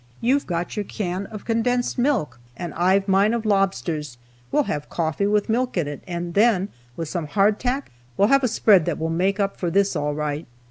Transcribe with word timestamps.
You've 0.19 0.47
your 0.49 0.63
can 0.83 1.27
of 1.27 1.45
condensed 1.45 1.99
milk, 1.99 2.39
and 2.57 2.73
I've 2.73 3.07
mine 3.07 3.35
of 3.35 3.45
lobsters; 3.45 4.17
we'll 4.51 4.63
have 4.63 4.89
coffee 4.89 5.27
with 5.27 5.47
milk 5.47 5.77
in 5.77 5.87
it, 5.87 6.03
and 6.07 6.33
then, 6.33 6.69
with 6.97 7.07
some 7.07 7.27
hardtack, 7.27 7.91
we'll 8.17 8.29
have 8.29 8.43
a 8.43 8.47
spread 8.47 8.85
that 8.85 8.97
will 8.97 9.11
make 9.11 9.39
up 9.39 9.57
for 9.57 9.69
this 9.69 9.95
all 9.95 10.15
right." 10.15 10.47